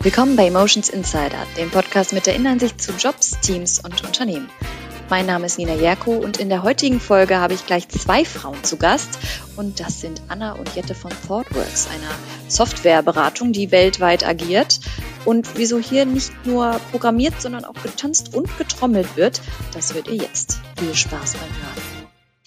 Willkommen 0.00 0.34
bei 0.34 0.48
Emotions 0.48 0.88
Insider, 0.88 1.46
dem 1.56 1.70
Podcast 1.70 2.12
mit 2.12 2.26
der 2.26 2.34
Innenansicht 2.34 2.82
zu 2.82 2.90
Jobs, 2.92 3.38
Teams 3.40 3.78
und 3.78 4.04
Unternehmen. 4.04 4.48
Mein 5.08 5.26
Name 5.26 5.46
ist 5.46 5.58
Nina 5.58 5.74
Jerko 5.74 6.12
und 6.12 6.38
in 6.38 6.48
der 6.48 6.62
heutigen 6.62 6.98
Folge 6.98 7.38
habe 7.38 7.54
ich 7.54 7.66
gleich 7.66 7.88
zwei 7.88 8.24
Frauen 8.24 8.64
zu 8.64 8.78
Gast 8.78 9.18
und 9.56 9.78
das 9.78 10.00
sind 10.00 10.20
Anna 10.26 10.54
und 10.54 10.74
Jette 10.74 10.94
von 10.94 11.12
ThoughtWorks, 11.28 11.86
einer 11.88 12.10
Softwareberatung, 12.48 13.52
die 13.52 13.70
weltweit 13.70 14.26
agiert. 14.26 14.80
Und 15.24 15.56
wieso 15.56 15.78
hier 15.78 16.04
nicht 16.04 16.32
nur 16.46 16.80
programmiert, 16.90 17.40
sondern 17.40 17.64
auch 17.64 17.80
getanzt 17.82 18.34
und 18.34 18.58
getrommelt 18.58 19.16
wird, 19.16 19.40
das 19.72 19.94
hört 19.94 20.08
ihr 20.08 20.16
jetzt. 20.16 20.60
Viel 20.78 20.94
Spaß 20.94 21.34
beim 21.34 21.42
Hören. 21.42 21.91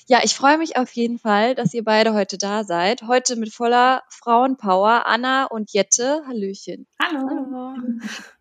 Ja, 0.08 0.20
ich 0.24 0.36
freue 0.36 0.60
mich 0.60 0.78
auf 0.78 0.92
jeden 0.92 1.18
Fall, 1.18 1.56
dass 1.56 1.74
ihr 1.74 1.84
beide 1.84 2.14
heute 2.14 2.38
da 2.38 2.64
seid. 2.64 3.02
Heute 3.02 3.36
mit 3.38 3.52
voller 3.52 4.04
Frauenpower. 4.10 5.08
Anna 5.08 5.46
und 5.46 5.74
Jette. 5.74 6.22
Hallöchen. 6.28 6.86
Hallo. 7.02 7.28
Hallo. 7.28 7.74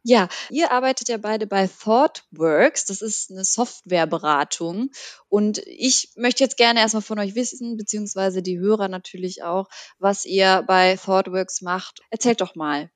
Ja, 0.02 0.28
ihr 0.50 0.72
arbeitet 0.72 1.08
ja 1.08 1.16
beide 1.16 1.46
bei 1.46 1.66
ThoughtWorks. 1.66 2.84
Das 2.84 3.00
ist 3.00 3.30
eine 3.30 3.44
Softwareberatung. 3.44 4.90
Und 5.30 5.56
ich 5.66 6.12
möchte 6.16 6.44
jetzt 6.44 6.58
gerne 6.58 6.80
erstmal 6.80 7.00
von 7.00 7.18
euch 7.18 7.34
wissen, 7.34 7.78
beziehungsweise 7.78 8.42
die 8.42 8.58
Hörer 8.58 8.88
natürlich 8.88 9.42
auch, 9.42 9.68
was 9.98 10.26
ihr 10.26 10.64
bei 10.66 10.98
ThoughtWorks 10.98 11.62
macht. 11.62 12.00
Erzählt 12.10 12.42
doch 12.42 12.54
mal. 12.54 12.90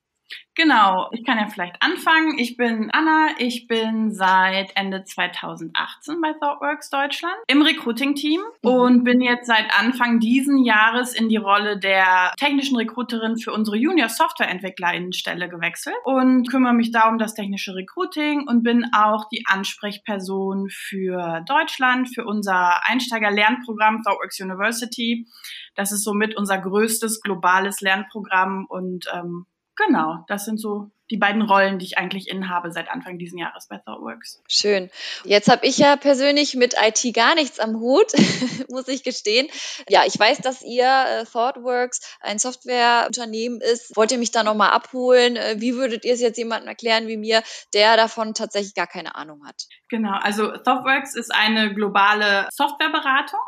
Genau, 0.59 1.09
ich 1.13 1.25
kann 1.25 1.39
ja 1.39 1.47
vielleicht 1.47 1.77
anfangen. 1.81 2.37
Ich 2.37 2.57
bin 2.57 2.91
Anna, 2.93 3.29
ich 3.39 3.69
bin 3.69 4.13
seit 4.13 4.77
Ende 4.77 5.05
2018 5.05 6.21
bei 6.21 6.33
ThoughtWorks 6.33 6.91
Deutschland 6.91 7.37
im 7.47 7.63
Recruiting-Team 7.63 8.41
mhm. 8.41 8.69
und 8.69 9.05
bin 9.05 9.21
jetzt 9.21 9.47
seit 9.47 9.67
Anfang 9.79 10.19
diesen 10.19 10.65
Jahres 10.65 11.15
in 11.15 11.29
die 11.29 11.37
Rolle 11.37 11.79
der 11.79 12.33
technischen 12.39 12.77
Recruiterin 12.77 13.39
für 13.39 13.53
unsere 13.53 13.77
Junior 13.77 14.09
Softwareentwicklerinnenstelle 14.09 15.49
gewechselt 15.49 15.95
und 16.03 16.51
kümmere 16.51 16.75
mich 16.75 16.91
da 16.91 17.09
um 17.09 17.19
das 17.19 17.35
technische 17.35 17.77
Recruiting 17.77 18.49
und 18.49 18.65
bin 18.65 18.85
auch 18.93 19.29
die 19.29 19.45
Ansprechperson 19.47 20.71
für 20.71 21.45
Deutschland, 21.47 22.13
für 22.13 22.25
unser 22.25 22.85
Einsteiger-Lernprogramm 22.85 24.03
ThoughtWorks 24.03 24.41
University. 24.41 25.29
Das 25.77 25.93
ist 25.93 26.03
somit 26.03 26.37
unser 26.37 26.59
größtes 26.59 27.21
globales 27.21 27.81
Lernprogramm 27.81 28.67
und 28.69 29.07
ähm, 29.15 29.47
Genau, 29.87 30.25
das 30.27 30.45
sind 30.45 30.59
so 30.61 30.91
die 31.11 31.17
beiden 31.17 31.43
Rollen, 31.43 31.79
die 31.79 31.87
ich 31.87 31.99
eigentlich 31.99 32.29
innehabe 32.29 32.71
seit 32.71 32.91
Anfang 32.91 33.19
diesen 33.19 33.39
Jahres 33.39 33.67
bei 33.69 33.79
ThoughtWorks. 33.79 34.43
Schön. 34.49 34.91
Jetzt 35.25 35.49
habe 35.49 35.67
ich 35.67 35.79
ja 35.79 35.97
persönlich 35.97 36.55
mit 36.55 36.75
IT 36.81 37.15
gar 37.15 37.35
nichts 37.35 37.59
am 37.59 37.81
Hut, 37.81 38.13
muss 38.69 38.89
ich 38.89 39.03
gestehen. 39.03 39.49
Ja, 39.89 40.03
ich 40.07 40.19
weiß, 40.19 40.39
dass 40.39 40.63
ihr 40.63 40.85
äh, 40.85 41.25
ThoughtWorks 41.25 42.19
ein 42.21 42.39
Softwareunternehmen 42.39 43.61
ist. 43.61 43.97
Wollt 43.97 44.13
ihr 44.13 44.19
mich 44.19 44.31
da 44.31 44.43
nochmal 44.43 44.71
abholen? 44.71 45.37
Äh, 45.37 45.57
wie 45.59 45.75
würdet 45.75 46.05
ihr 46.05 46.15
es 46.15 46.21
jetzt 46.21 46.39
jemandem 46.39 46.69
erklären 46.69 47.07
wie 47.09 47.17
mir, 47.17 47.43
der 47.75 47.97
davon 47.97 48.35
tatsächlich 48.35 48.75
gar 48.75 48.87
keine 48.87 49.15
Ahnung 49.15 49.47
hat? 49.47 49.65
Genau, 49.89 50.19
also 50.21 50.49
ThoughtWorks 50.49 51.15
ist 51.15 51.35
eine 51.35 51.73
globale 51.73 52.49
Softwareberatung 52.53 53.41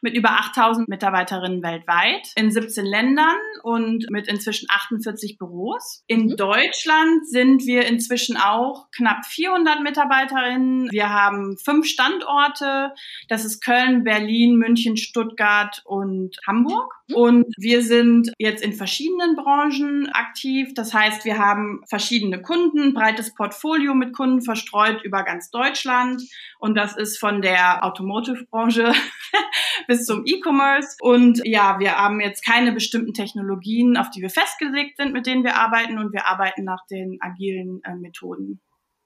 mit 0.00 0.14
über 0.14 0.30
8000 0.30 0.88
Mitarbeiterinnen 0.88 1.62
weltweit 1.62 2.28
in 2.36 2.52
17 2.52 2.86
Ländern 2.86 3.36
und 3.62 4.06
mit 4.10 4.28
inzwischen 4.28 4.68
48 4.70 5.38
Büros. 5.38 6.04
In 6.06 6.26
mhm. 6.26 6.36
Deutschland 6.36 7.07
Deutschland 7.08 7.28
sind 7.28 7.66
wir 7.66 7.86
inzwischen 7.86 8.36
auch 8.36 8.90
knapp 8.90 9.24
400 9.26 9.82
Mitarbeiterinnen. 9.82 10.90
Wir 10.90 11.10
haben 11.10 11.56
fünf 11.58 11.86
Standorte. 11.86 12.92
Das 13.28 13.44
ist 13.44 13.62
Köln, 13.64 14.04
Berlin, 14.04 14.56
München, 14.56 14.96
Stuttgart 14.96 15.82
und 15.84 16.36
Hamburg. 16.46 16.94
Und 17.14 17.46
wir 17.56 17.82
sind 17.82 18.32
jetzt 18.38 18.62
in 18.62 18.74
verschiedenen 18.74 19.34
Branchen 19.34 20.10
aktiv. 20.12 20.74
Das 20.74 20.92
heißt, 20.92 21.24
wir 21.24 21.38
haben 21.38 21.82
verschiedene 21.88 22.42
Kunden, 22.42 22.92
breites 22.92 23.34
Portfolio 23.34 23.94
mit 23.94 24.12
Kunden 24.12 24.42
verstreut 24.42 25.02
über 25.02 25.22
ganz 25.22 25.50
Deutschland. 25.50 26.22
Und 26.58 26.76
das 26.76 26.96
ist 26.96 27.18
von 27.18 27.40
der 27.40 27.84
Automotive-Branche 27.84 28.92
bis 29.86 30.04
zum 30.04 30.24
E-Commerce. 30.26 30.96
Und 31.00 31.40
ja, 31.44 31.78
wir 31.78 31.96
haben 31.96 32.20
jetzt 32.20 32.44
keine 32.44 32.72
bestimmten 32.72 33.14
Technologien, 33.14 33.96
auf 33.96 34.10
die 34.10 34.20
wir 34.20 34.30
festgelegt 34.30 34.98
sind, 34.98 35.12
mit 35.14 35.26
denen 35.26 35.44
wir 35.44 35.56
arbeiten. 35.56 35.98
Und 35.98 36.12
wir 36.12 36.26
arbeiten 36.26 36.64
nach 36.64 36.84
den 36.98 37.18
agilen 37.20 37.80
äh, 37.84 37.94
Methoden. 37.94 38.60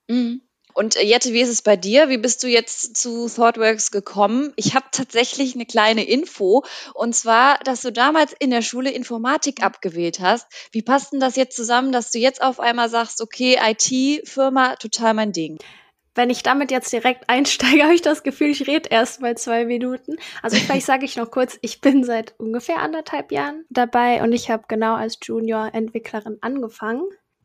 Mhm. 0.08 0.42
Und 0.74 0.96
äh, 0.96 1.04
Jette, 1.04 1.32
wie 1.32 1.40
ist 1.40 1.48
es 1.48 1.62
bei 1.62 1.76
dir? 1.76 2.08
Wie 2.08 2.18
bist 2.18 2.42
du 2.42 2.48
jetzt 2.48 2.96
zu 2.96 3.28
ThoughtWorks 3.28 3.90
gekommen? 3.90 4.52
Ich 4.56 4.74
habe 4.74 4.86
tatsächlich 4.90 5.54
eine 5.54 5.66
kleine 5.66 6.04
Info 6.04 6.64
und 6.94 7.14
zwar, 7.14 7.58
dass 7.64 7.82
du 7.82 7.92
damals 7.92 8.34
in 8.38 8.50
der 8.50 8.62
Schule 8.62 8.90
Informatik 8.90 9.62
abgewählt 9.62 10.20
hast. 10.20 10.46
Wie 10.72 10.82
passt 10.82 11.12
denn 11.12 11.20
das 11.20 11.36
jetzt 11.36 11.56
zusammen, 11.56 11.92
dass 11.92 12.10
du 12.10 12.18
jetzt 12.18 12.42
auf 12.42 12.60
einmal 12.60 12.88
sagst, 12.88 13.20
okay, 13.20 13.58
IT-Firma, 13.60 14.76
total 14.76 15.14
mein 15.14 15.32
Ding? 15.32 15.58
Wenn 16.14 16.28
ich 16.28 16.42
damit 16.42 16.70
jetzt 16.70 16.92
direkt 16.92 17.28
einsteige, 17.28 17.82
habe 17.84 17.94
ich 17.94 18.02
das 18.02 18.22
Gefühl, 18.22 18.48
ich 18.48 18.66
rede 18.66 18.88
erst 18.90 19.20
mal 19.20 19.36
zwei 19.36 19.64
Minuten. 19.64 20.16
Also 20.42 20.56
vielleicht 20.56 20.86
sage 20.86 21.04
ich 21.04 21.16
noch 21.16 21.30
kurz, 21.30 21.58
ich 21.62 21.80
bin 21.80 22.04
seit 22.04 22.34
ungefähr 22.38 22.80
anderthalb 22.80 23.32
Jahren 23.32 23.64
dabei 23.70 24.22
und 24.22 24.32
ich 24.32 24.50
habe 24.50 24.64
genau 24.68 24.94
als 24.94 25.18
Junior-Entwicklerin 25.22 26.38
angefangen. 26.40 27.04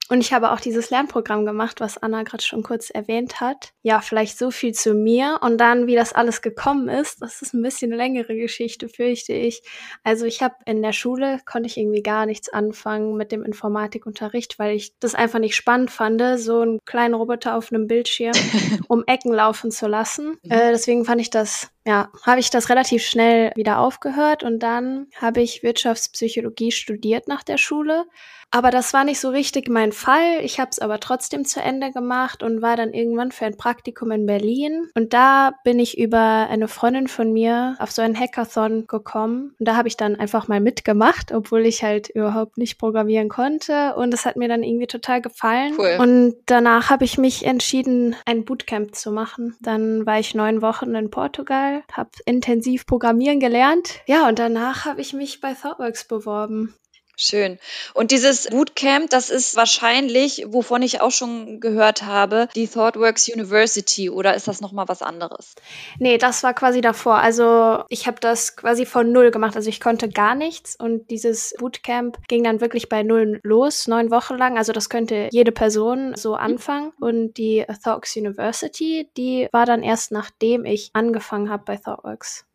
Und 0.10 0.22
ich 0.22 0.32
habe 0.32 0.52
auch 0.52 0.60
dieses 0.60 0.90
Lernprogramm 0.90 1.46
gemacht, 1.46 1.82
was 1.82 1.98
Anna 1.98 2.24
gerade 2.24 2.44
schon 2.44 2.64
kurz 2.64 2.90
erwähnt 2.90 3.42
hat. 3.42 3.74
Ja, 3.82 4.00
vielleicht 4.00 4.38
so 4.38 4.52
viel 4.52 4.74
zu 4.74 4.94
mir. 4.94 5.40
Und 5.42 5.58
dann, 5.58 5.88
wie 5.88 5.96
das 5.96 6.14
alles 6.14 6.42
gekommen 6.42 6.88
ist, 6.88 7.22
das 7.22 7.42
ist 7.42 7.54
ein 7.54 7.62
bisschen 7.62 7.92
eine 7.92 8.02
längere 8.02 8.36
Geschichte, 8.36 8.88
fürchte 8.88 9.34
ich. 9.34 9.62
Also 10.04 10.26
ich 10.26 10.42
habe 10.42 10.56
in 10.66 10.82
der 10.82 10.94
Schule, 10.94 11.40
konnte 11.46 11.68
ich 11.68 11.78
irgendwie 11.78 12.04
gar 12.04 12.26
nichts 12.26 12.50
anfangen 12.50 13.18
mit 13.18 13.32
dem 13.32 13.44
Informatikunterricht, 13.44 14.60
weil 14.60 14.76
ich 14.76 14.98
das 15.00 15.16
einfach 15.16 15.40
nicht 15.40 15.56
spannend 15.56 15.92
fand, 15.92 16.18
so 16.40 16.62
einen 16.62 16.80
kleinen 16.86 17.14
Roboter 17.14 17.56
auf 17.56 17.72
einem 17.72 17.88
Bildschirm 17.88 18.34
um 18.88 19.04
Ecken 19.08 19.34
laufen 19.34 19.72
zu 19.72 19.88
lassen. 19.88 20.38
Mhm. 20.44 20.52
Äh, 20.52 20.72
deswegen 20.72 21.06
fand 21.06 21.22
ich 21.22 21.30
das 21.30 21.70
ja, 21.88 22.10
habe 22.26 22.42
ich 22.42 22.50
das 22.50 22.68
relativ 22.68 23.02
schnell 23.04 23.54
wieder 23.56 23.80
aufgehört 23.80 24.44
und 24.44 24.60
dann 24.60 25.08
habe 25.16 25.42
ich 25.42 25.64
Wirtschaftspsychologie 25.64 26.72
studiert 26.74 27.30
nach 27.30 27.44
der 27.44 27.58
Schule 27.58 28.04
aber 28.52 28.72
das 28.72 28.94
war 28.94 29.04
nicht 29.04 29.20
so 29.20 29.30
richtig 29.30 29.70
mein 29.70 29.92
Fall. 29.92 30.40
Ich 30.42 30.60
habe 30.60 30.70
es 30.72 30.80
aber 30.80 31.00
trotzdem 31.00 31.46
zu 31.46 31.62
Ende 31.62 31.92
gemacht 31.92 32.44
und 32.44 32.62
war 32.62 32.76
dann 32.76 32.94
irgendwann 32.94 33.32
für 33.32 33.46
ein 33.46 33.58
Praktikum 33.58 34.12
in 34.12 34.26
Berlin. 34.26 34.90
Und 34.96 35.14
da 35.14 35.54
bin 35.64 35.80
ich 35.80 35.98
über 35.98 36.48
eine 36.50 36.68
Freundin 36.68 37.08
von 37.08 37.34
mir 37.34 37.76
auf 37.80 37.92
so 37.92 38.02
einen 38.02 38.18
Hackathon 38.18 38.88
gekommen. 38.88 39.56
Und 39.60 39.68
da 39.68 39.76
habe 39.76 39.88
ich 39.88 39.98
dann 39.98 40.16
einfach 40.16 40.48
mal 40.48 40.62
mitgemacht, 40.62 41.32
obwohl 41.34 41.66
ich 41.66 41.84
halt 41.84 42.10
überhaupt 42.10 42.58
nicht 42.58 42.78
programmieren 42.80 43.30
konnte. 43.30 43.96
Und 43.96 44.14
es 44.14 44.26
hat 44.26 44.38
mir 44.38 44.48
dann 44.48 44.64
irgendwie 44.64 44.88
total 44.88 45.22
gefallen. 45.22 45.74
Cool. 45.78 45.98
Und 46.00 46.36
danach 46.46 46.90
habe 46.90 47.06
ich 47.06 47.18
mich 47.18 47.46
entschieden, 47.46 48.16
ein 48.26 48.46
Bootcamp 48.46 48.96
zu 48.96 49.12
machen. 49.12 49.58
Dann 49.62 50.06
war 50.06 50.20
ich 50.20 50.36
neun 50.36 50.62
Wochen 50.62 50.96
in 50.96 51.12
Portugal, 51.12 51.84
habe 51.92 52.12
intensiv 52.26 52.86
programmieren 52.86 53.40
gelernt. 53.40 54.02
Ja, 54.06 54.28
und 54.28 54.40
danach 54.40 54.86
habe 54.86 55.02
ich 55.02 55.14
mich 55.14 55.42
bei 55.42 55.54
ThoughtWorks 55.54 56.08
beworben. 56.08 56.74
Schön. 57.20 57.58
Und 57.96 58.12
dieses 58.12 58.46
Bootcamp, 58.46 59.10
das 59.10 59.32
ist 59.32 59.56
wahrscheinlich, 59.56 60.46
wovon 60.50 60.84
ich 60.84 61.02
auch 61.02 61.10
schon 61.10 61.60
gehört 61.60 62.04
habe, 62.04 62.48
die 62.56 62.68
ThoughtWorks 62.68 63.28
University 63.28 64.12
oder 64.12 64.36
ist 64.36 64.48
das 64.48 64.62
nochmal 64.62 64.88
was 64.88 65.02
anderes? 65.02 65.56
Nee, 65.98 66.20
das 66.20 66.44
war 66.44 66.54
quasi 66.54 66.80
davor. 66.80 67.16
Also 67.16 67.84
ich 67.90 68.06
habe 68.06 68.20
das 68.20 68.56
quasi 68.56 68.86
von 68.86 69.12
null 69.12 69.32
gemacht. 69.32 69.56
Also 69.56 69.68
ich 69.68 69.82
konnte 69.82 70.10
gar 70.10 70.36
nichts 70.36 70.76
und 70.76 71.10
dieses 71.10 71.56
Bootcamp 71.58 72.20
ging 72.28 72.44
dann 72.44 72.62
wirklich 72.62 72.88
bei 72.88 73.02
null 73.02 73.40
los, 73.42 73.88
neun 73.88 74.12
Wochen 74.12 74.36
lang. 74.38 74.56
Also 74.56 74.72
das 74.72 74.88
könnte 74.88 75.30
jede 75.32 75.52
Person 75.52 76.14
so 76.16 76.36
anfangen. 76.36 76.94
Und 77.00 77.34
die 77.38 77.66
ThoughtWorks 77.68 78.16
University, 78.16 79.10
die 79.18 79.48
war 79.52 79.66
dann 79.66 79.82
erst 79.82 80.12
nachdem 80.12 80.66
ich 80.66 80.92
angefangen 80.94 81.50
habe 81.50 81.64
bei 81.66 81.78
ThoughtWorks. 81.78 82.46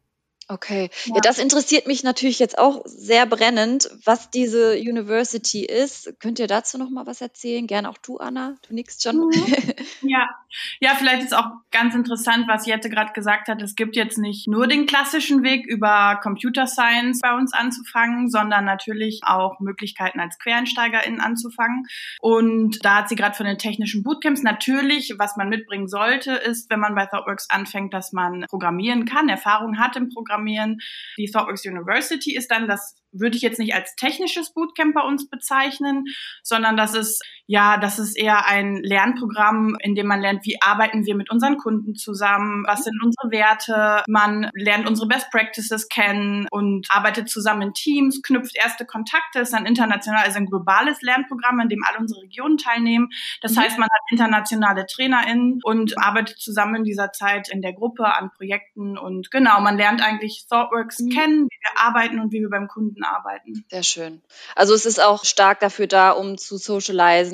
Okay. 0.48 0.90
Ja. 1.04 1.14
ja. 1.14 1.20
das 1.20 1.38
interessiert 1.38 1.86
mich 1.86 2.02
natürlich 2.02 2.38
jetzt 2.38 2.58
auch 2.58 2.82
sehr 2.84 3.26
brennend, 3.26 3.90
was 4.04 4.30
diese 4.30 4.74
University 4.74 5.64
ist. 5.64 6.12
Könnt 6.20 6.38
ihr 6.38 6.46
dazu 6.46 6.78
noch 6.78 6.90
mal 6.90 7.06
was 7.06 7.20
erzählen? 7.20 7.66
Gerne 7.66 7.88
auch 7.88 7.98
du, 7.98 8.18
Anna. 8.18 8.56
Du 8.68 8.74
nickst 8.74 9.02
schon. 9.02 9.16
Mhm. 9.16 9.54
ja. 10.02 10.28
Ja, 10.80 10.94
vielleicht 10.96 11.22
ist 11.22 11.34
auch 11.34 11.46
ganz 11.70 11.94
interessant, 11.94 12.46
was 12.48 12.66
Jette 12.66 12.90
gerade 12.90 13.12
gesagt 13.12 13.48
hat. 13.48 13.62
Es 13.62 13.74
gibt 13.74 13.96
jetzt 13.96 14.18
nicht 14.18 14.48
nur 14.48 14.66
den 14.66 14.86
klassischen 14.86 15.42
Weg 15.42 15.66
über 15.66 16.18
Computer 16.22 16.66
Science 16.66 17.20
bei 17.20 17.34
uns 17.34 17.54
anzufangen, 17.54 18.28
sondern 18.28 18.64
natürlich 18.64 19.20
auch 19.24 19.60
Möglichkeiten 19.60 20.20
als 20.20 20.38
QuereinsteigerInnen 20.38 21.20
anzufangen. 21.20 21.86
Und 22.20 22.84
da 22.84 22.96
hat 22.96 23.08
sie 23.08 23.16
gerade 23.16 23.34
von 23.34 23.46
den 23.46 23.58
technischen 23.58 24.02
Bootcamps 24.02 24.42
natürlich, 24.42 25.14
was 25.18 25.36
man 25.36 25.48
mitbringen 25.48 25.88
sollte, 25.88 26.32
ist, 26.32 26.68
wenn 26.68 26.80
man 26.80 26.94
bei 26.94 27.06
ThoughtWorks 27.06 27.48
anfängt, 27.48 27.94
dass 27.94 28.12
man 28.12 28.44
programmieren 28.48 29.06
kann, 29.06 29.28
Erfahrung 29.28 29.78
hat 29.78 29.96
im 29.96 30.10
Programmieren 30.10 30.31
Programmieren. 30.32 30.78
Die 31.18 31.30
ThoughtWorks 31.30 31.66
University 31.66 32.34
ist 32.34 32.50
dann 32.50 32.68
das 32.68 32.96
würde 33.12 33.36
ich 33.36 33.42
jetzt 33.42 33.58
nicht 33.58 33.74
als 33.74 33.94
technisches 33.96 34.54
Bootcamp 34.54 34.94
bei 34.94 35.02
uns 35.02 35.28
bezeichnen, 35.28 36.04
sondern 36.42 36.78
das 36.78 36.94
ist 36.94 37.22
ja, 37.52 37.76
das 37.76 37.98
ist 37.98 38.16
eher 38.16 38.46
ein 38.46 38.76
Lernprogramm, 38.76 39.76
in 39.80 39.94
dem 39.94 40.06
man 40.06 40.22
lernt, 40.22 40.46
wie 40.46 40.56
arbeiten 40.62 41.04
wir 41.04 41.14
mit 41.14 41.30
unseren 41.30 41.58
Kunden 41.58 41.94
zusammen, 41.94 42.64
was 42.66 42.84
sind 42.84 42.98
unsere 43.04 43.30
Werte, 43.30 44.02
man 44.08 44.50
lernt 44.54 44.88
unsere 44.88 45.06
Best 45.06 45.30
Practices 45.30 45.90
kennen 45.90 46.46
und 46.50 46.86
arbeitet 46.88 47.28
zusammen 47.28 47.60
in 47.60 47.74
Teams, 47.74 48.22
knüpft 48.22 48.56
erste 48.56 48.86
Kontakte, 48.86 49.40
ist 49.40 49.52
ein 49.52 49.66
international, 49.66 50.24
also 50.24 50.38
ein 50.38 50.46
globales 50.46 51.02
Lernprogramm, 51.02 51.60
an 51.60 51.68
dem 51.68 51.84
alle 51.86 51.98
unsere 51.98 52.22
Regionen 52.22 52.56
teilnehmen. 52.56 53.10
Das 53.42 53.52
mhm. 53.52 53.60
heißt, 53.60 53.78
man 53.78 53.90
hat 53.90 54.00
internationale 54.10 54.86
TrainerInnen 54.86 55.60
und 55.62 55.98
arbeitet 55.98 56.38
zusammen 56.38 56.76
in 56.76 56.84
dieser 56.84 57.12
Zeit 57.12 57.50
in 57.50 57.60
der 57.60 57.74
Gruppe 57.74 58.06
an 58.16 58.30
Projekten 58.34 58.96
und 58.96 59.30
genau, 59.30 59.60
man 59.60 59.76
lernt 59.76 60.02
eigentlich 60.02 60.46
ThoughtWorks 60.48 61.00
mhm. 61.00 61.10
kennen, 61.10 61.48
wie 61.50 61.58
wir 61.60 61.84
arbeiten 61.86 62.18
und 62.18 62.32
wie 62.32 62.40
wir 62.40 62.48
beim 62.48 62.68
Kunden 62.68 63.04
arbeiten. 63.04 63.62
Sehr 63.68 63.82
schön. 63.82 64.22
Also 64.56 64.72
es 64.72 64.86
ist 64.86 65.02
auch 65.02 65.26
stark 65.26 65.60
dafür 65.60 65.86
da, 65.86 66.12
um 66.12 66.38
zu 66.38 66.56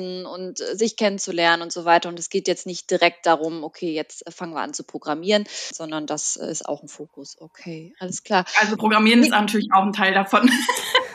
socialisen 0.09 0.25
und 0.25 0.61
äh, 0.61 0.75
sich 0.75 0.95
kennenzulernen 0.95 1.61
und 1.61 1.71
so 1.71 1.85
weiter. 1.85 2.09
Und 2.09 2.19
es 2.19 2.29
geht 2.29 2.47
jetzt 2.47 2.65
nicht 2.65 2.89
direkt 2.91 3.25
darum, 3.25 3.63
okay, 3.63 3.91
jetzt 3.91 4.25
äh, 4.27 4.31
fangen 4.31 4.53
wir 4.53 4.61
an 4.61 4.73
zu 4.73 4.83
programmieren, 4.83 5.45
sondern 5.73 6.07
das 6.07 6.35
ist 6.35 6.65
auch 6.67 6.81
ein 6.81 6.89
Fokus. 6.89 7.37
Okay, 7.39 7.93
alles 7.99 8.23
klar. 8.23 8.45
Also 8.59 8.75
Programmieren 8.75 9.21
ist 9.21 9.29
natürlich 9.29 9.69
auch 9.73 9.83
ein 9.83 9.93
Teil 9.93 10.13
davon. 10.13 10.49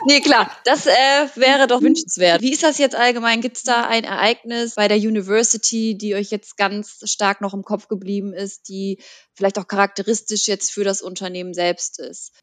Nee, 0.07 0.21
klar, 0.21 0.51
das 0.65 0.85
äh, 0.85 0.91
wäre 1.33 1.65
doch 1.65 1.81
wünschenswert. 1.81 2.41
Wie 2.41 2.51
ist 2.51 2.61
das 2.61 2.77
jetzt 2.77 2.95
allgemein? 2.95 3.41
Gibt 3.41 3.57
es 3.57 3.63
da 3.63 3.87
ein 3.87 4.03
Ereignis 4.03 4.75
bei 4.75 4.87
der 4.87 4.97
University, 4.97 5.97
die 5.97 6.13
euch 6.13 6.29
jetzt 6.29 6.57
ganz 6.57 6.99
stark 7.05 7.41
noch 7.41 7.55
im 7.55 7.63
Kopf 7.63 7.87
geblieben 7.87 8.31
ist, 8.31 8.69
die 8.69 8.99
vielleicht 9.33 9.57
auch 9.57 9.67
charakteristisch 9.67 10.47
jetzt 10.47 10.71
für 10.71 10.83
das 10.83 11.01
Unternehmen 11.01 11.55
selbst 11.55 11.99
ist? 11.99 12.33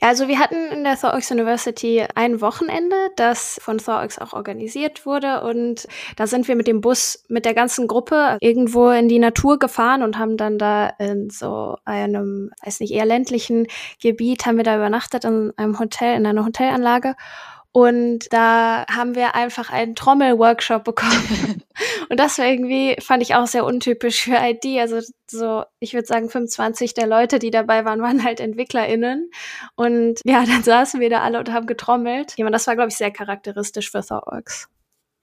Ja, 0.00 0.08
also 0.08 0.28
wir 0.28 0.38
hatten 0.38 0.72
in 0.72 0.84
der 0.84 0.96
ThorX 0.96 1.30
University 1.30 2.04
ein 2.14 2.40
Wochenende, 2.40 2.96
das 3.16 3.58
von 3.62 3.78
ThorX 3.78 4.18
auch 4.18 4.32
organisiert 4.32 5.06
wurde. 5.06 5.42
Und 5.42 5.86
da 6.16 6.26
sind 6.26 6.48
wir 6.48 6.56
mit 6.56 6.66
dem 6.66 6.80
Bus 6.80 7.24
mit 7.28 7.44
der 7.44 7.54
ganzen 7.54 7.88
Gruppe 7.88 8.38
irgendwo 8.40 8.90
in 8.90 9.08
die 9.08 9.18
Natur 9.18 9.58
gefahren 9.58 10.02
und 10.02 10.18
haben 10.18 10.36
dann 10.36 10.58
da 10.58 10.88
in 10.98 11.30
so 11.30 11.76
einem, 11.84 12.50
weiß 12.64 12.80
nicht, 12.80 12.92
eher 12.92 13.06
ländlichen 13.06 13.66
Gebiet 14.00 14.46
haben 14.46 14.56
wir 14.56 14.64
da 14.64 14.76
übernachtet 14.76 15.24
in 15.24 15.52
einem 15.56 15.78
Hotel, 15.78 16.16
in 16.16 16.26
einer 16.26 16.44
Hotelanlage 16.44 17.14
und 17.72 18.32
da 18.32 18.86
haben 18.90 19.14
wir 19.14 19.34
einfach 19.34 19.70
einen 19.70 19.94
Trommelworkshop 19.94 20.84
bekommen. 20.84 21.62
und 22.08 22.18
das 22.18 22.38
war 22.38 22.46
irgendwie, 22.46 22.96
fand 23.00 23.22
ich 23.22 23.34
auch 23.34 23.46
sehr 23.46 23.64
untypisch 23.64 24.22
für 24.22 24.36
IT. 24.36 24.64
Also 24.80 25.00
so, 25.30 25.64
ich 25.78 25.92
würde 25.92 26.06
sagen, 26.06 26.30
25 26.30 26.94
der 26.94 27.06
Leute, 27.06 27.38
die 27.38 27.50
dabei 27.50 27.84
waren, 27.84 28.00
waren 28.00 28.24
halt 28.24 28.40
EntwicklerInnen. 28.40 29.30
Und 29.76 30.20
ja, 30.24 30.44
dann 30.46 30.62
saßen 30.62 31.00
wir 31.00 31.10
da 31.10 31.20
alle 31.20 31.38
und 31.38 31.52
haben 31.52 31.66
getrommelt. 31.66 32.34
Ja, 32.36 32.46
und 32.46 32.52
das 32.52 32.66
war, 32.66 32.74
glaube 32.74 32.88
ich, 32.88 32.96
sehr 32.96 33.10
charakteristisch 33.10 33.90
für 33.90 34.00
ThoughtWorks. 34.00 34.68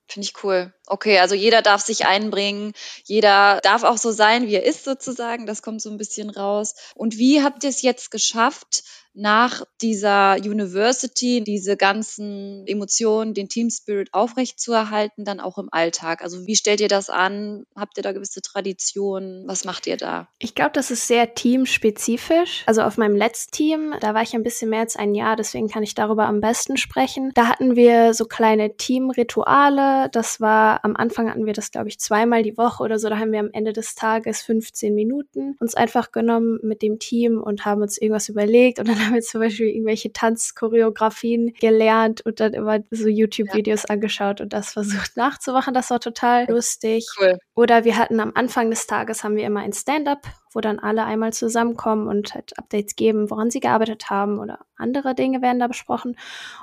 Finde 0.07 0.27
ich 0.27 0.43
cool. 0.43 0.71
Okay, 0.85 1.17
also 1.17 1.33
jeder 1.33 1.63
darf 1.63 1.81
sich 1.81 2.05
einbringen, 2.05 2.73
jeder 3.05 3.59
darf 3.63 3.83
auch 3.83 3.97
so 3.97 4.11
sein, 4.11 4.47
wie 4.47 4.53
er 4.53 4.63
ist 4.63 4.83
sozusagen. 4.83 5.47
Das 5.47 5.63
kommt 5.63 5.81
so 5.81 5.89
ein 5.89 5.97
bisschen 5.97 6.29
raus. 6.29 6.75
Und 6.93 7.17
wie 7.17 7.41
habt 7.41 7.63
ihr 7.63 7.71
es 7.71 7.81
jetzt 7.81 8.11
geschafft, 8.11 8.83
nach 9.15 9.63
dieser 9.81 10.35
University 10.35 11.41
diese 11.43 11.77
ganzen 11.77 12.67
Emotionen, 12.67 13.33
den 13.33 13.47
Team 13.47 13.69
Spirit 13.69 14.09
aufrechtzuerhalten, 14.13 15.23
dann 15.23 15.39
auch 15.39 15.57
im 15.57 15.69
Alltag? 15.71 16.21
Also 16.21 16.45
wie 16.45 16.55
stellt 16.55 16.81
ihr 16.81 16.89
das 16.89 17.09
an? 17.09 17.65
Habt 17.75 17.97
ihr 17.97 18.03
da 18.03 18.11
gewisse 18.11 18.41
Traditionen? 18.41 19.47
Was 19.47 19.63
macht 19.63 19.87
ihr 19.87 19.97
da? 19.97 20.27
Ich 20.37 20.53
glaube, 20.53 20.71
das 20.73 20.91
ist 20.91 21.07
sehr 21.07 21.33
teamspezifisch. 21.33 22.63
Also 22.65 22.81
auf 22.81 22.97
meinem 22.97 23.15
letzten 23.15 23.51
Team, 23.51 23.93
da 24.01 24.13
war 24.13 24.21
ich 24.21 24.33
ein 24.33 24.43
bisschen 24.43 24.69
mehr 24.69 24.81
als 24.81 24.97
ein 24.97 25.15
Jahr, 25.15 25.35
deswegen 25.35 25.69
kann 25.69 25.83
ich 25.83 25.95
darüber 25.95 26.25
am 26.25 26.41
besten 26.41 26.75
sprechen. 26.77 27.31
Da 27.35 27.47
hatten 27.47 27.75
wir 27.75 28.13
so 28.13 28.25
kleine 28.25 28.75
Teamrituale. 28.75 30.09
Das 30.11 30.41
war 30.41 30.83
am 30.83 30.95
Anfang 30.95 31.29
hatten 31.29 31.45
wir 31.45 31.53
das, 31.53 31.71
glaube 31.71 31.87
ich, 31.87 31.99
zweimal 31.99 32.43
die 32.43 32.57
Woche 32.57 32.83
oder 32.83 32.99
so. 32.99 33.07
Da 33.09 33.17
haben 33.17 33.31
wir 33.31 33.39
am 33.39 33.49
Ende 33.53 33.71
des 33.71 33.95
Tages 33.95 34.41
15 34.41 34.93
Minuten 34.93 35.55
uns 35.59 35.75
einfach 35.75 36.11
genommen 36.11 36.59
mit 36.63 36.81
dem 36.81 36.99
Team 36.99 37.41
und 37.41 37.63
haben 37.63 37.81
uns 37.81 37.97
irgendwas 37.97 38.27
überlegt 38.27 38.79
und 38.79 38.89
dann 38.89 39.04
haben 39.07 39.13
wir 39.13 39.21
zum 39.21 39.41
Beispiel 39.41 39.67
irgendwelche 39.67 40.11
Tanzchoreografien 40.11 41.53
gelernt 41.59 42.25
und 42.25 42.39
dann 42.39 42.53
immer 42.53 42.79
so 42.91 43.07
YouTube-Videos 43.07 43.83
ja. 43.83 43.95
angeschaut 43.95 44.41
und 44.41 44.53
das 44.53 44.73
versucht 44.73 45.15
nachzumachen. 45.17 45.73
Das 45.73 45.89
war 45.89 45.99
total 45.99 46.49
lustig. 46.49 47.07
Cool. 47.19 47.37
Oder 47.55 47.83
wir 47.85 47.97
hatten 47.97 48.19
am 48.19 48.31
Anfang 48.35 48.69
des 48.69 48.87
Tages 48.87 49.23
haben 49.23 49.35
wir 49.35 49.45
immer 49.45 49.61
ein 49.61 49.73
Stand-up 49.73 50.21
wo 50.55 50.61
dann 50.61 50.79
alle 50.79 51.03
einmal 51.03 51.33
zusammenkommen 51.33 52.07
und 52.07 52.33
halt 52.33 52.57
Updates 52.57 52.95
geben, 52.95 53.29
woran 53.29 53.51
sie 53.51 53.59
gearbeitet 53.59 54.09
haben 54.09 54.39
oder 54.39 54.59
andere 54.77 55.15
Dinge 55.15 55.41
werden 55.41 55.59
da 55.59 55.67
besprochen. 55.67 56.17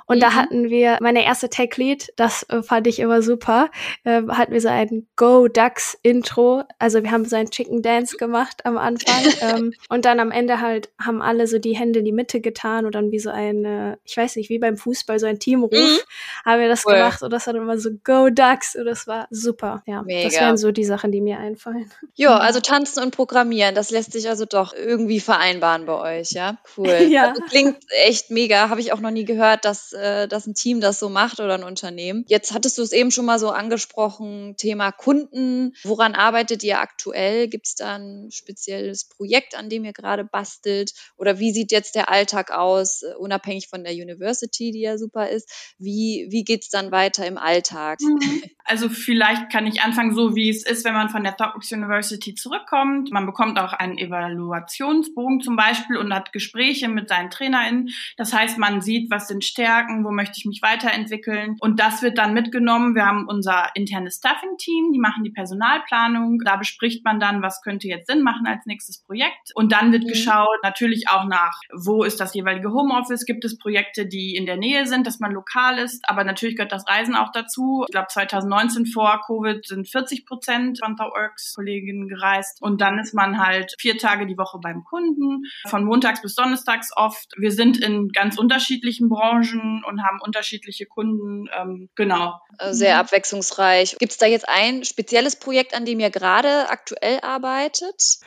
Und 0.05 0.17
mhm. 0.17 0.21
da 0.21 0.33
hatten 0.35 0.69
wir 0.69 0.97
meine 1.01 1.25
erste 1.25 1.49
Tech 1.49 1.77
Lead, 1.77 2.11
das 2.15 2.43
äh, 2.49 2.61
fand 2.61 2.87
ich 2.87 2.99
immer 2.99 3.21
super, 3.21 3.69
äh, 4.03 4.23
hatten 4.29 4.51
wir 4.51 4.61
so 4.61 4.67
ein 4.67 5.07
Go 5.15 5.47
Ducks 5.47 5.97
Intro. 6.01 6.63
Also 6.79 7.03
wir 7.03 7.11
haben 7.11 7.25
so 7.25 7.35
ein 7.35 7.49
Chicken 7.49 7.81
Dance 7.81 8.17
gemacht 8.17 8.65
am 8.65 8.77
Anfang 8.77 9.23
ähm, 9.41 9.73
und 9.89 10.05
dann 10.05 10.19
am 10.19 10.31
Ende 10.31 10.59
halt 10.59 10.89
haben 10.99 11.21
alle 11.21 11.47
so 11.47 11.59
die 11.59 11.75
Hände 11.77 11.99
in 11.99 12.05
die 12.05 12.11
Mitte 12.11 12.41
getan 12.41 12.85
und 12.85 12.95
dann 12.95 13.11
wie 13.11 13.19
so 13.19 13.29
ein, 13.29 13.97
ich 14.03 14.17
weiß 14.17 14.35
nicht, 14.35 14.49
wie 14.49 14.59
beim 14.59 14.77
Fußball 14.77 15.19
so 15.19 15.25
ein 15.25 15.39
Teamruf 15.39 15.71
mhm. 15.71 16.45
haben 16.45 16.61
wir 16.61 16.67
das 16.67 16.85
cool. 16.85 16.93
gemacht 16.93 17.21
und 17.21 17.31
das 17.31 17.45
war 17.45 17.53
dann 17.53 17.63
immer 17.63 17.77
so 17.77 17.89
Go 18.03 18.29
Ducks 18.29 18.75
und 18.75 18.85
das 18.85 19.07
war 19.07 19.27
super. 19.29 19.83
Ja, 19.85 20.01
Mega. 20.01 20.23
das 20.27 20.39
wären 20.39 20.57
so 20.57 20.71
die 20.71 20.83
Sachen, 20.83 21.11
die 21.11 21.21
mir 21.21 21.39
einfallen. 21.39 21.91
Ja, 22.15 22.37
also 22.39 22.59
tanzen 22.59 23.03
und 23.03 23.15
programmieren, 23.15 23.75
das 23.83 23.91
lässt 23.91 24.13
sich 24.13 24.29
also 24.29 24.45
doch 24.45 24.73
irgendwie 24.73 25.19
vereinbaren 25.19 25.85
bei 25.85 26.19
euch, 26.19 26.31
ja? 26.31 26.57
Cool. 26.77 26.87
ja. 27.09 27.31
Also 27.31 27.41
klingt 27.41 27.79
echt 28.05 28.29
mega. 28.29 28.69
Habe 28.69 28.79
ich 28.79 28.93
auch 28.93 29.01
noch 29.01 29.11
nie 29.11 29.25
gehört, 29.25 29.65
dass, 29.65 29.91
äh, 29.91 30.25
dass 30.29 30.47
ein 30.47 30.53
Team 30.53 30.79
das 30.79 30.99
so 30.99 31.09
macht 31.09 31.41
oder 31.41 31.55
ein 31.55 31.65
Unternehmen. 31.65 32.23
Jetzt 32.29 32.53
hattest 32.53 32.77
du 32.77 32.81
es 32.81 32.93
eben 32.93 33.11
schon 33.11 33.25
mal 33.25 33.39
so 33.39 33.49
angesprochen, 33.49 34.55
Thema 34.57 34.93
Kunden. 34.93 35.75
Woran 35.83 36.15
arbeitet 36.15 36.63
ihr 36.63 36.79
aktuell? 36.79 37.49
Gibt 37.49 37.67
es 37.67 37.75
da 37.75 37.95
ein 37.95 38.29
spezielles 38.31 39.09
Projekt, 39.09 39.57
an 39.57 39.67
dem 39.67 39.83
ihr 39.83 39.91
gerade 39.91 40.23
bastelt? 40.23 40.93
Oder 41.17 41.39
wie 41.39 41.51
sieht 41.51 41.73
jetzt 41.73 41.95
der 41.95 42.09
Alltag 42.09 42.51
aus, 42.51 43.03
äh, 43.03 43.15
unabhängig 43.15 43.67
von 43.67 43.83
der 43.83 43.91
University, 43.91 44.71
die 44.71 44.79
ja 44.79 44.97
super 44.97 45.27
ist? 45.27 45.51
Wie, 45.77 46.27
wie 46.29 46.45
geht 46.45 46.63
es 46.63 46.69
dann 46.69 46.93
weiter 46.93 47.27
im 47.27 47.37
Alltag? 47.37 47.99
Mhm. 47.99 48.43
Also 48.65 48.87
vielleicht 48.87 49.51
kann 49.51 49.67
ich 49.67 49.81
anfangen, 49.81 50.15
so 50.15 50.37
wie 50.37 50.49
es 50.49 50.65
ist, 50.65 50.85
wenn 50.85 50.93
man 50.93 51.09
von 51.09 51.21
der 51.21 51.35
Thoughtworks 51.35 51.73
University 51.73 52.33
zurückkommt. 52.33 53.11
Man 53.11 53.25
bekommt 53.25 53.59
auch 53.59 53.72
einen 53.79 53.97
Evaluationsbogen 53.97 55.41
zum 55.41 55.55
Beispiel 55.55 55.97
und 55.97 56.13
hat 56.13 56.33
Gespräche 56.33 56.87
mit 56.87 57.09
seinen 57.09 57.29
TrainerInnen. 57.29 57.89
Das 58.17 58.33
heißt, 58.33 58.57
man 58.57 58.81
sieht, 58.81 59.11
was 59.11 59.27
sind 59.27 59.43
Stärken, 59.43 60.03
wo 60.05 60.11
möchte 60.11 60.35
ich 60.37 60.45
mich 60.45 60.61
weiterentwickeln. 60.61 61.57
Und 61.59 61.79
das 61.79 62.01
wird 62.01 62.17
dann 62.17 62.33
mitgenommen. 62.33 62.95
Wir 62.95 63.05
haben 63.05 63.27
unser 63.27 63.67
internes 63.75 64.17
Staffing-Team, 64.17 64.91
die 64.93 64.99
machen 64.99 65.23
die 65.23 65.31
Personalplanung. 65.31 66.39
Da 66.45 66.55
bespricht 66.55 67.03
man 67.03 67.19
dann, 67.19 67.41
was 67.41 67.61
könnte 67.61 67.87
jetzt 67.87 68.07
Sinn 68.07 68.23
machen 68.23 68.45
als 68.47 68.65
nächstes 68.65 69.01
Projekt. 69.03 69.51
Und 69.55 69.71
dann 69.71 69.91
wird 69.91 70.03
mhm. 70.03 70.07
geschaut, 70.07 70.59
natürlich 70.63 71.09
auch 71.09 71.25
nach, 71.25 71.59
wo 71.73 72.03
ist 72.03 72.19
das 72.19 72.33
jeweilige 72.33 72.71
Homeoffice? 72.71 73.25
Gibt 73.25 73.45
es 73.45 73.57
Projekte, 73.57 74.05
die 74.05 74.35
in 74.35 74.45
der 74.45 74.57
Nähe 74.57 74.87
sind, 74.87 75.07
dass 75.07 75.19
man 75.19 75.31
lokal 75.31 75.77
ist? 75.79 76.07
Aber 76.09 76.23
natürlich 76.23 76.55
gehört 76.55 76.71
das 76.71 76.87
Reisen 76.87 77.15
auch 77.15 77.31
dazu. 77.31 77.83
Ich 77.87 77.91
glaube, 77.91 78.07
2019 78.09 78.85
vor 78.85 79.21
Covid 79.25 79.65
sind 79.65 79.87
40 79.87 80.25
Prozent 80.25 80.79
von 80.83 80.95
ThoughtWorks 80.95 81.53
Kolleginnen 81.55 82.07
gereist. 82.07 82.61
Und 82.61 82.81
dann 82.81 82.99
ist 82.99 83.13
man 83.13 83.39
halt 83.39 83.52
vier 83.79 83.97
Tage 83.97 84.25
die 84.25 84.37
Woche 84.37 84.59
beim 84.61 84.83
Kunden, 84.83 85.43
von 85.67 85.85
montags 85.85 86.21
bis 86.21 86.35
donnerstags 86.35 86.91
oft. 86.95 87.33
Wir 87.37 87.51
sind 87.51 87.77
in 87.77 88.09
ganz 88.09 88.37
unterschiedlichen 88.37 89.09
Branchen 89.09 89.83
und 89.87 90.03
haben 90.03 90.19
unterschiedliche 90.21 90.85
Kunden. 90.85 91.47
Ähm, 91.57 91.89
genau. 91.95 92.39
Äh, 92.59 92.73
sehr 92.73 92.97
abwechslungsreich. 92.99 93.97
Gibt 93.99 94.11
es 94.11 94.17
da 94.17 94.25
jetzt 94.25 94.47
ein 94.47 94.83
spezielles 94.83 95.35
Projekt, 95.35 95.75
an 95.75 95.85
dem 95.85 95.99
ihr 95.99 96.09
gerade 96.09 96.69
aktuell 96.69 97.19
arbeitet? 97.21 98.19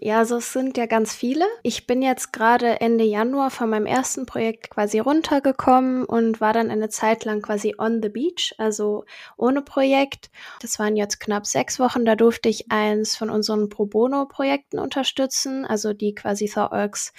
Ja, 0.00 0.18
also 0.18 0.36
es 0.38 0.52
sind 0.52 0.76
ja 0.76 0.86
ganz 0.86 1.14
viele. 1.14 1.44
Ich 1.62 1.86
bin 1.86 2.02
jetzt 2.02 2.32
gerade 2.32 2.80
Ende 2.80 3.04
Januar 3.04 3.50
von 3.50 3.70
meinem 3.70 3.86
ersten 3.86 4.26
Projekt 4.26 4.70
quasi 4.70 4.98
runtergekommen 4.98 6.04
und 6.04 6.40
war 6.40 6.52
dann 6.52 6.70
eine 6.70 6.88
Zeit 6.88 7.24
lang 7.24 7.42
quasi 7.42 7.74
on 7.78 8.02
the 8.02 8.08
beach, 8.08 8.54
also 8.58 9.04
ohne 9.36 9.62
Projekt. 9.62 10.30
Das 10.60 10.78
waren 10.78 10.96
jetzt 10.96 11.20
knapp 11.20 11.46
sechs 11.46 11.78
Wochen. 11.78 12.04
Da 12.04 12.16
durfte 12.16 12.48
ich 12.48 12.70
eins 12.70 13.16
von 13.16 13.30
unseren 13.30 13.68
Pro 13.68 13.86
Bono-Projekten 13.86 14.73
unterstützen, 14.78 15.64
also 15.64 15.92
die 15.92 16.14
quasi 16.14 16.46
ThoughtWorks 16.46 17.12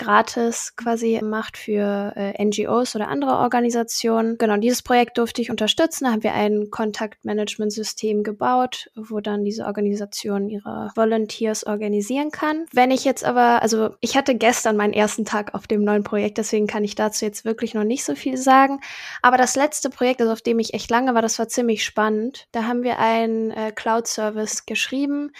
gratis 0.00 0.74
quasi 0.76 1.20
macht 1.22 1.58
für 1.58 2.14
äh, 2.16 2.42
NGOs 2.42 2.96
oder 2.96 3.08
andere 3.08 3.32
Organisationen. 3.36 4.38
Genau, 4.38 4.56
dieses 4.56 4.82
Projekt 4.82 5.18
durfte 5.18 5.42
ich 5.42 5.50
unterstützen. 5.50 6.04
Da 6.04 6.12
haben 6.12 6.22
wir 6.22 6.32
ein 6.32 6.70
Kontaktmanagement-System 6.70 8.22
gebaut, 8.22 8.90
wo 8.96 9.20
dann 9.20 9.44
diese 9.44 9.66
Organisation 9.66 10.48
ihre 10.48 10.90
Volunteers 10.94 11.66
organisieren 11.66 12.30
kann. 12.30 12.64
Wenn 12.72 12.90
ich 12.90 13.04
jetzt 13.04 13.24
aber, 13.24 13.60
also 13.60 13.90
ich 14.00 14.16
hatte 14.16 14.34
gestern 14.34 14.76
meinen 14.76 14.94
ersten 14.94 15.26
Tag 15.26 15.54
auf 15.54 15.66
dem 15.66 15.84
neuen 15.84 16.02
Projekt, 16.02 16.38
deswegen 16.38 16.66
kann 16.66 16.82
ich 16.82 16.94
dazu 16.94 17.26
jetzt 17.26 17.44
wirklich 17.44 17.74
noch 17.74 17.84
nicht 17.84 18.04
so 18.04 18.14
viel 18.14 18.38
sagen. 18.38 18.80
Aber 19.20 19.36
das 19.36 19.54
letzte 19.54 19.90
Projekt, 19.90 20.22
also 20.22 20.32
auf 20.32 20.40
dem 20.40 20.58
ich 20.60 20.72
echt 20.72 20.90
lange 20.90 21.14
war, 21.14 21.20
das 21.20 21.38
war 21.38 21.48
ziemlich 21.48 21.84
spannend. 21.84 22.46
Da 22.52 22.64
haben 22.64 22.84
wir 22.84 22.98
einen 22.98 23.50
äh, 23.50 23.70
Cloud-Service 23.70 24.64
geschrieben, 24.64 25.32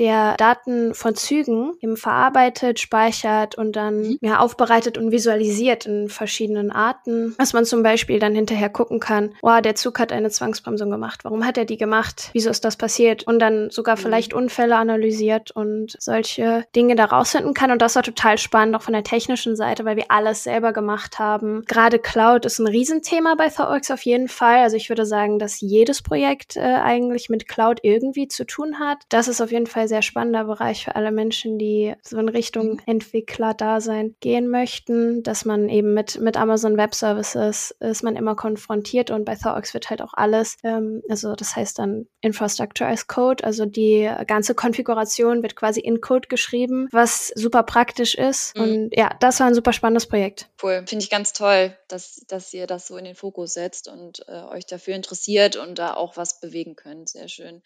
der 0.00 0.34
Daten 0.36 0.94
von 0.94 1.14
Zügen 1.14 1.74
eben 1.80 1.96
verarbeitet, 1.96 2.80
speichert 2.80 3.56
und 3.56 3.76
dann 3.76 4.02
mhm. 4.02 4.18
ja 4.22 4.38
aufbereitet 4.38 4.96
und 4.98 5.12
visualisiert 5.12 5.86
in 5.86 6.08
verschiedenen 6.08 6.70
Arten, 6.72 7.34
dass 7.38 7.52
man 7.52 7.66
zum 7.66 7.82
Beispiel 7.82 8.18
dann 8.18 8.34
hinterher 8.34 8.70
gucken 8.70 8.98
kann, 8.98 9.34
wow, 9.42 9.60
der 9.60 9.74
Zug 9.74 9.98
hat 9.98 10.10
eine 10.10 10.30
Zwangsbremsung 10.30 10.90
gemacht. 10.90 11.24
Warum 11.24 11.44
hat 11.44 11.58
er 11.58 11.66
die 11.66 11.76
gemacht? 11.76 12.30
Wieso 12.32 12.50
ist 12.50 12.64
das 12.64 12.76
passiert? 12.76 13.26
Und 13.26 13.38
dann 13.38 13.70
sogar 13.70 13.96
mhm. 13.96 14.00
vielleicht 14.00 14.32
Unfälle 14.32 14.76
analysiert 14.76 15.50
und 15.50 15.94
solche 15.98 16.64
Dinge 16.74 16.96
da 16.96 17.04
rausfinden 17.04 17.52
kann. 17.52 17.70
Und 17.70 17.82
das 17.82 17.94
war 17.94 18.02
total 18.02 18.38
spannend, 18.38 18.74
auch 18.74 18.82
von 18.82 18.94
der 18.94 19.04
technischen 19.04 19.54
Seite, 19.54 19.84
weil 19.84 19.96
wir 19.96 20.06
alles 20.08 20.44
selber 20.44 20.72
gemacht 20.72 21.18
haben. 21.18 21.62
Gerade 21.66 21.98
Cloud 21.98 22.46
ist 22.46 22.58
ein 22.58 22.66
Riesenthema 22.66 23.34
bei 23.34 23.48
ThoughtWorks 23.48 23.90
auf 23.90 24.02
jeden 24.02 24.28
Fall. 24.28 24.62
Also 24.62 24.76
ich 24.76 24.88
würde 24.88 25.04
sagen, 25.04 25.38
dass 25.38 25.60
jedes 25.60 26.00
Projekt 26.00 26.56
äh, 26.56 26.60
eigentlich 26.60 27.28
mit 27.28 27.46
Cloud 27.48 27.80
irgendwie 27.82 28.28
zu 28.28 28.46
tun 28.46 28.78
hat. 28.78 28.98
Das 29.10 29.28
ist 29.28 29.42
auf 29.42 29.52
jeden 29.52 29.66
Fall 29.66 29.88
sehr 29.90 30.00
spannender 30.00 30.44
Bereich 30.44 30.84
für 30.84 30.96
alle 30.96 31.12
Menschen, 31.12 31.58
die 31.58 31.94
so 32.02 32.18
in 32.18 32.30
Richtung 32.30 32.72
mhm. 32.72 32.80
Entwickler-Dasein 32.86 34.16
gehen 34.20 34.48
möchten, 34.48 35.22
dass 35.22 35.44
man 35.44 35.68
eben 35.68 35.92
mit, 35.92 36.18
mit 36.20 36.38
Amazon 36.38 36.78
Web 36.78 36.94
Services 36.94 37.74
ist 37.80 38.02
man 38.02 38.16
immer 38.16 38.34
konfrontiert 38.36 39.10
und 39.10 39.26
bei 39.26 39.34
ThoughtWorks 39.34 39.74
wird 39.74 39.90
halt 39.90 40.00
auch 40.00 40.14
alles, 40.14 40.56
ähm, 40.64 41.02
also 41.08 41.34
das 41.34 41.56
heißt 41.56 41.78
dann 41.78 42.06
Infrastructure 42.20 42.88
as 42.88 43.06
Code, 43.06 43.44
also 43.44 43.66
die 43.66 44.10
ganze 44.26 44.54
Konfiguration 44.54 45.42
wird 45.42 45.56
quasi 45.56 45.80
in 45.80 46.00
Code 46.00 46.28
geschrieben, 46.28 46.88
was 46.92 47.28
super 47.34 47.62
praktisch 47.62 48.14
ist. 48.14 48.56
Mhm. 48.56 48.62
Und 48.62 48.96
ja, 48.96 49.10
das 49.20 49.40
war 49.40 49.48
ein 49.48 49.54
super 49.54 49.72
spannendes 49.72 50.06
Projekt. 50.06 50.48
Cool. 50.62 50.84
Finde 50.86 51.04
ich 51.04 51.10
ganz 51.10 51.32
toll, 51.32 51.76
dass, 51.88 52.24
dass 52.28 52.52
ihr 52.54 52.66
das 52.66 52.86
so 52.86 52.96
in 52.96 53.04
den 53.04 53.14
Fokus 53.14 53.54
setzt 53.54 53.88
und 53.88 54.24
äh, 54.28 54.42
euch 54.54 54.66
dafür 54.66 54.94
interessiert 54.94 55.56
und 55.56 55.78
da 55.78 55.94
auch 55.94 56.16
was 56.16 56.40
bewegen 56.40 56.76
könnt. 56.76 57.08
Sehr 57.08 57.28
schön. 57.28 57.62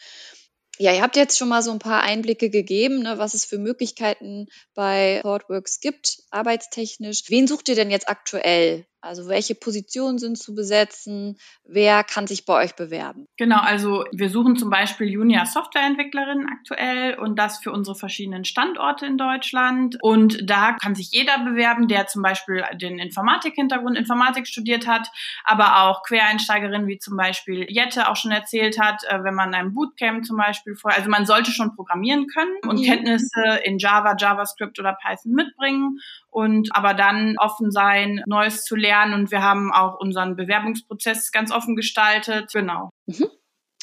Ja, 0.79 0.93
ihr 0.93 1.03
habt 1.03 1.15
jetzt 1.15 1.39
schon 1.39 1.49
mal 1.49 1.63
so 1.63 1.71
ein 1.71 1.79
paar 1.79 2.03
Einblicke 2.03 2.51
gegeben, 2.51 3.03
ne, 3.03 3.17
was 3.19 3.35
es 3.35 3.45
für 3.45 3.59
Möglichkeiten 3.59 4.47
bei 4.75 5.21
ThoughtWorks 5.23 5.79
gibt, 5.81 6.19
arbeitstechnisch. 6.31 7.25
Wen 7.29 7.47
sucht 7.47 7.69
ihr 7.69 7.77
denn 7.77 7.91
jetzt 7.91 8.09
aktuell? 8.09 8.85
Also 9.05 9.29
welche 9.29 9.55
Positionen 9.55 10.19
sind 10.19 10.39
zu 10.39 10.55
besetzen? 10.55 11.37
Wer 11.67 12.05
kann 12.05 12.27
sich 12.27 12.47
bei 12.47 12.65
euch 12.65 12.75
bewerben? 12.75 13.27
Genau, 13.37 13.61
also 13.61 14.05
wir 14.13 14.31
suchen 14.31 14.57
zum 14.57 14.71
Beispiel 14.71 15.09
Junior 15.09 15.45
Softwareentwicklerinnen 15.45 16.49
aktuell 16.49 17.19
und 17.19 17.39
das 17.39 17.59
für 17.59 17.71
unsere 17.71 17.97
verschiedenen 17.97 18.47
Standorte 18.47 19.05
in 19.05 19.19
Deutschland. 19.19 19.99
Und 20.01 20.49
da 20.49 20.73
kann 20.73 20.95
sich 20.95 21.11
jeder 21.13 21.39
bewerben, 21.45 21.87
der 21.87 22.07
zum 22.07 22.23
Beispiel 22.23 22.65
den 22.81 22.99
Informatik-Hintergrund, 22.99 23.99
Informatik 23.99 24.47
studiert 24.47 24.87
hat, 24.87 25.09
aber 25.45 25.83
auch 25.83 26.03
Quereinsteigerinnen 26.05 26.87
wie 26.87 26.99
zum 26.99 27.19
Beispiel 27.19 27.67
Jette 27.69 28.09
auch 28.09 28.17
schon 28.17 28.33
erzählt 28.33 28.81
hat, 28.81 29.05
äh, 29.05 29.23
wenn 29.23 29.35
man 29.35 29.55
einem 29.55 29.75
Bootcamp 29.75 30.25
zum 30.25 30.39
Beispiel 30.39 30.77
vorher, 30.77 30.99
also 30.99 31.11
man 31.11 31.27
sollte 31.27 31.51
schon 31.51 31.77
programmieren 31.77 32.27
können 32.27 32.57
und 32.67 32.81
mhm. 32.81 32.85
Kenntnisse 32.85 33.61
in 33.65 33.79
Java, 33.79 34.17
JavaScript 34.19 34.79
oder 34.79 34.97
Python 35.03 35.33
mitbringen 35.33 35.99
und 36.31 36.75
aber 36.75 36.95
dann 36.95 37.37
offen 37.39 37.71
sein, 37.71 38.23
Neues 38.27 38.65
zu 38.65 38.75
lernen. 38.77 38.94
Und 39.15 39.31
wir 39.31 39.43
haben 39.43 39.73
auch 39.73 39.99
unseren 39.99 40.37
Bewerbungsprozess 40.37 41.33
ganz 41.33 41.51
offen 41.51 41.75
gestaltet. 41.75 42.53
Genau. 42.53 42.91
Mhm. 43.07 43.27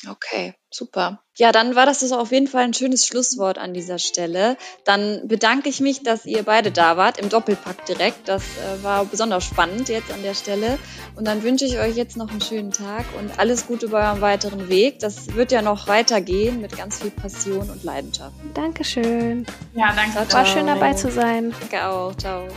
Okay, 0.10 0.56
super. 0.72 1.22
Ja, 1.38 1.52
dann 1.52 1.76
war 1.76 1.86
das 1.86 2.00
das 2.00 2.12
auf 2.12 2.32
jeden 2.32 2.48
Fall 2.48 2.64
ein 2.64 2.74
schönes 2.74 3.06
Schlusswort 3.06 3.58
an 3.58 3.74
dieser 3.74 4.00
Stelle. 4.00 4.58
Dann 4.84 5.28
bedanke 5.28 5.70
ich 5.70 5.80
mich, 5.80 6.04
dass 6.04 6.26
ihr 6.26 6.44
beide 6.44 6.72
da 6.72 6.98
wart, 6.98 7.18
im 7.20 7.30
Doppelpack 7.30 7.86
direkt. 7.86 8.28
Das 8.28 8.44
äh, 8.44 8.84
war 8.84 9.06
besonders 9.06 9.44
spannend 9.44 9.90
jetzt 9.90 10.12
an 10.12 10.24
der 10.24 10.34
Stelle. 10.34 10.80
Und 11.16 11.26
dann 11.26 11.44
wünsche 11.44 11.66
ich 11.66 11.78
euch 11.78 11.96
jetzt 11.96 12.18
noch 12.18 12.32
einen 12.32 12.42
schönen 12.42 12.72
Tag 12.72 13.06
und 13.20 13.40
alles 13.40 13.68
Gute 13.68 13.90
bei 13.90 14.08
eurem 14.08 14.22
weiteren 14.22 14.70
Weg. 14.70 15.00
Das 15.00 15.36
wird 15.36 15.52
ja 15.52 15.62
noch 15.62 15.88
weitergehen 15.88 16.62
mit 16.62 16.76
ganz 16.76 17.02
viel 17.02 17.12
Passion 17.12 17.70
und 17.70 17.84
Leidenschaft. 17.84 18.36
Dankeschön. 18.54 19.46
Ja, 19.74 19.94
danke. 19.96 20.12
Ciao, 20.14 20.26
ciao. 20.26 20.40
War 20.40 20.46
schön 20.46 20.68
dabei 20.68 20.94
zu 20.94 21.12
sein. 21.12 21.54
Danke 21.60 21.86
auch. 21.86 22.16
Ciao. 22.16 22.48